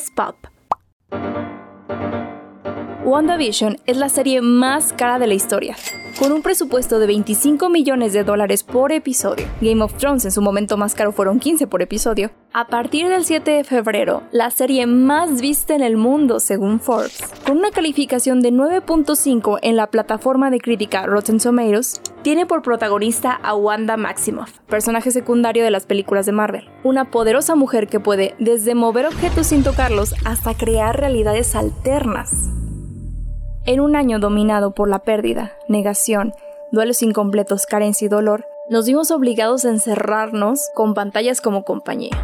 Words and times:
es 0.00 0.10
Pop. 0.10 0.36
WandaVision 3.04 3.76
es 3.86 3.96
la 3.96 4.08
serie 4.08 4.40
más 4.40 4.92
cara 4.92 5.18
de 5.18 5.26
la 5.26 5.34
historia, 5.34 5.76
con 6.20 6.32
un 6.32 6.42
presupuesto 6.42 6.98
de 6.98 7.06
25 7.06 7.70
millones 7.70 8.12
de 8.12 8.24
dólares 8.24 8.62
por 8.62 8.92
episodio. 8.92 9.46
Game 9.62 9.82
of 9.82 9.94
Thrones 9.94 10.26
en 10.26 10.30
su 10.30 10.42
momento 10.42 10.76
más 10.76 10.94
caro 10.94 11.12
fueron 11.12 11.40
15 11.40 11.66
por 11.66 11.80
episodio. 11.80 12.30
A 12.52 12.66
partir 12.66 13.08
del 13.08 13.24
7 13.24 13.50
de 13.50 13.64
febrero, 13.64 14.22
la 14.30 14.50
serie 14.50 14.86
más 14.86 15.40
vista 15.40 15.74
en 15.74 15.82
el 15.82 15.96
mundo 15.96 16.38
según 16.38 16.78
Forbes, 16.78 17.22
con 17.46 17.56
una 17.56 17.70
calificación 17.70 18.42
de 18.42 18.52
9.5 18.52 19.60
en 19.62 19.76
la 19.76 19.86
plataforma 19.86 20.50
de 20.50 20.60
crítica 20.60 21.06
Rotten 21.06 21.38
Tomatoes, 21.38 22.02
tiene 22.20 22.44
por 22.44 22.60
protagonista 22.60 23.32
a 23.32 23.54
Wanda 23.54 23.96
Maximoff, 23.96 24.58
personaje 24.68 25.12
secundario 25.12 25.64
de 25.64 25.70
las 25.70 25.86
películas 25.86 26.26
de 26.26 26.32
Marvel, 26.32 26.68
una 26.84 27.10
poderosa 27.10 27.54
mujer 27.54 27.88
que 27.88 27.98
puede 27.98 28.34
desde 28.38 28.74
mover 28.74 29.06
objetos 29.06 29.46
sin 29.46 29.62
tocarlos 29.62 30.14
hasta 30.26 30.52
crear 30.52 31.00
realidades 31.00 31.56
alternas. 31.56 32.50
En 33.70 33.78
un 33.78 33.94
año 33.94 34.18
dominado 34.18 34.72
por 34.72 34.88
la 34.88 34.98
pérdida, 34.98 35.52
negación, 35.68 36.34
duelos 36.72 37.04
incompletos, 37.04 37.66
carencia 37.66 38.06
y 38.06 38.08
dolor, 38.08 38.44
nos 38.68 38.86
vimos 38.86 39.12
obligados 39.12 39.64
a 39.64 39.68
encerrarnos 39.68 40.70
con 40.74 40.92
pantallas 40.92 41.40
como 41.40 41.62
compañía. 41.62 42.20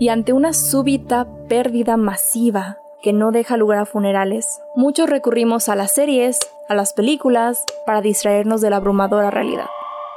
Y 0.00 0.08
ante 0.08 0.32
una 0.32 0.52
súbita 0.52 1.28
pérdida 1.48 1.96
masiva 1.96 2.80
que 3.02 3.12
no 3.12 3.30
deja 3.30 3.56
lugar 3.56 3.78
a 3.78 3.86
funerales, 3.86 4.60
muchos 4.74 5.08
recurrimos 5.08 5.68
a 5.68 5.76
las 5.76 5.92
series, 5.92 6.40
a 6.68 6.74
las 6.74 6.92
películas, 6.92 7.64
para 7.86 8.00
distraernos 8.00 8.60
de 8.60 8.70
la 8.70 8.78
abrumadora 8.78 9.30
realidad. 9.30 9.66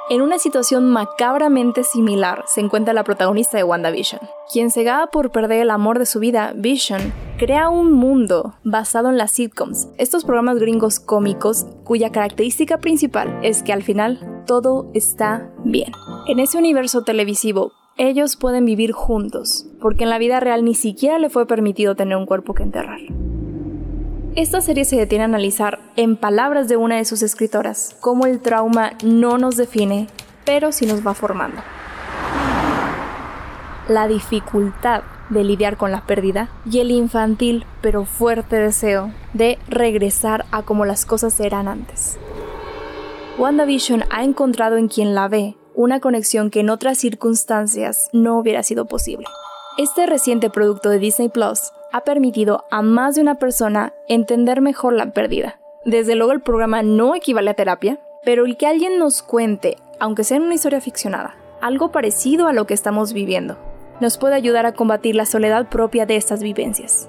En 0.07 0.21
una 0.21 0.37
situación 0.37 0.87
macabramente 0.91 1.83
similar 1.83 2.43
se 2.45 2.61
encuentra 2.61 2.93
la 2.93 3.03
protagonista 3.03 3.57
de 3.57 3.63
WandaVision, 3.63 4.21
quien 4.53 4.69
cegada 4.69 5.07
por 5.07 5.31
perder 5.31 5.61
el 5.61 5.71
amor 5.71 5.97
de 5.97 6.05
su 6.05 6.19
vida, 6.19 6.53
Vision, 6.55 7.11
crea 7.39 7.69
un 7.69 7.91
mundo 7.91 8.53
basado 8.63 9.09
en 9.09 9.17
las 9.17 9.31
sitcoms, 9.31 9.87
estos 9.97 10.23
programas 10.23 10.59
gringos 10.59 10.99
cómicos 10.99 11.65
cuya 11.83 12.11
característica 12.11 12.77
principal 12.77 13.39
es 13.41 13.63
que 13.63 13.73
al 13.73 13.81
final 13.81 14.43
todo 14.45 14.91
está 14.93 15.49
bien. 15.63 15.91
En 16.27 16.37
ese 16.37 16.59
universo 16.59 17.01
televisivo, 17.01 17.71
ellos 17.97 18.35
pueden 18.35 18.63
vivir 18.63 18.91
juntos, 18.91 19.65
porque 19.81 20.03
en 20.03 20.11
la 20.11 20.19
vida 20.19 20.39
real 20.39 20.63
ni 20.63 20.75
siquiera 20.75 21.17
le 21.17 21.31
fue 21.31 21.47
permitido 21.47 21.95
tener 21.95 22.15
un 22.15 22.27
cuerpo 22.27 22.53
que 22.53 22.61
enterrar. 22.61 22.99
Esta 24.35 24.59
serie 24.59 24.83
se 24.83 24.97
detiene 24.97 25.23
a 25.23 25.27
analizar, 25.27 25.79
en 25.95 26.17
palabras 26.17 26.67
de 26.67 26.75
una 26.75 26.97
de 26.97 27.05
sus 27.05 27.21
escritoras, 27.21 27.95
cómo 28.01 28.25
el 28.25 28.41
trauma 28.41 28.91
no 29.01 29.37
nos 29.37 29.55
define, 29.55 30.09
pero 30.43 30.73
sí 30.73 30.85
nos 30.85 31.07
va 31.07 31.13
formando. 31.13 31.61
La 33.87 34.09
dificultad 34.09 35.03
de 35.29 35.45
lidiar 35.45 35.77
con 35.77 35.93
la 35.93 36.05
pérdida 36.05 36.49
y 36.69 36.79
el 36.79 36.91
infantil 36.91 37.65
pero 37.81 38.03
fuerte 38.03 38.57
deseo 38.57 39.13
de 39.33 39.57
regresar 39.69 40.45
a 40.51 40.63
como 40.63 40.83
las 40.83 41.05
cosas 41.05 41.39
eran 41.39 41.69
antes. 41.69 42.17
WandaVision 43.37 44.03
ha 44.09 44.25
encontrado 44.25 44.75
en 44.75 44.89
quien 44.89 45.15
la 45.15 45.29
ve 45.29 45.55
una 45.73 46.01
conexión 46.01 46.49
que 46.49 46.59
en 46.59 46.69
otras 46.69 46.97
circunstancias 46.97 48.09
no 48.11 48.37
hubiera 48.37 48.63
sido 48.63 48.85
posible. 48.85 49.27
Este 49.77 50.05
reciente 50.05 50.49
producto 50.49 50.89
de 50.89 50.99
Disney 50.99 51.29
Plus 51.29 51.71
ha 51.95 52.01
permitido 52.01 52.65
a 52.71 52.81
más 52.81 53.15
de 53.15 53.21
una 53.21 53.35
persona 53.35 53.93
entender 54.09 54.59
mejor 54.59 54.91
la 54.91 55.11
pérdida. 55.11 55.59
Desde 55.85 56.15
luego 56.15 56.33
el 56.33 56.41
programa 56.41 56.83
no 56.83 57.15
equivale 57.15 57.51
a 57.51 57.53
terapia, 57.53 57.99
pero 58.25 58.43
el 58.43 58.57
que 58.57 58.67
alguien 58.67 58.99
nos 58.99 59.21
cuente, 59.21 59.77
aunque 59.97 60.25
sea 60.25 60.35
en 60.35 60.43
una 60.43 60.55
historia 60.55 60.81
ficcionada, 60.81 61.37
algo 61.61 61.93
parecido 61.93 62.49
a 62.49 62.53
lo 62.53 62.67
que 62.67 62.73
estamos 62.73 63.13
viviendo, 63.13 63.57
nos 64.01 64.17
puede 64.17 64.35
ayudar 64.35 64.65
a 64.65 64.73
combatir 64.73 65.15
la 65.15 65.25
soledad 65.25 65.69
propia 65.69 66.05
de 66.05 66.17
estas 66.17 66.43
vivencias. 66.43 67.07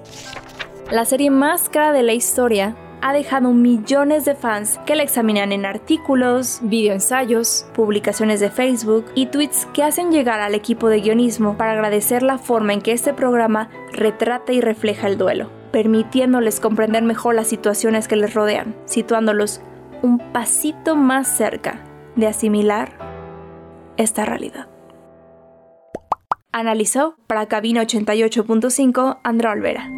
La 0.89 1.03
serie 1.03 1.31
más 1.31 1.67
cara 1.67 1.91
de 1.91 2.03
la 2.03 2.13
historia 2.13 2.77
ha 3.01 3.13
dejado 3.13 3.53
millones 3.53 4.25
de 4.25 4.35
fans 4.35 4.79
que 4.85 4.95
la 4.95 5.03
examinan 5.03 5.51
en 5.51 5.65
artículos, 5.65 6.59
videoensayos, 6.63 7.65
publicaciones 7.73 8.39
de 8.39 8.49
Facebook 8.49 9.05
y 9.15 9.27
tweets 9.27 9.67
que 9.73 9.83
hacen 9.83 10.11
llegar 10.11 10.39
al 10.39 10.55
equipo 10.55 10.89
de 10.89 11.01
guionismo 11.01 11.57
para 11.57 11.73
agradecer 11.73 12.23
la 12.23 12.37
forma 12.37 12.73
en 12.73 12.81
que 12.81 12.91
este 12.91 13.13
programa 13.13 13.69
retrata 13.91 14.53
y 14.53 14.61
refleja 14.61 15.07
el 15.07 15.17
duelo, 15.17 15.49
permitiéndoles 15.71 16.59
comprender 16.59 17.03
mejor 17.03 17.35
las 17.35 17.47
situaciones 17.47 18.07
que 18.07 18.15
les 18.15 18.33
rodean, 18.33 18.75
situándolos 18.85 19.61
un 20.01 20.19
pasito 20.31 20.95
más 20.95 21.27
cerca 21.27 21.83
de 22.15 22.27
asimilar 22.27 22.97
esta 23.97 24.25
realidad. 24.25 24.67
Analizó 26.51 27.17
para 27.27 27.45
Cabina 27.47 27.83
88.5 27.83 29.19
Andra 29.23 29.51
Olvera. 29.51 29.91